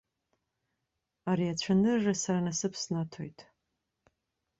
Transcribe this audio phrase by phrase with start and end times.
[1.29, 3.39] Ари ацәанырра сара насыԥ снаҭоит.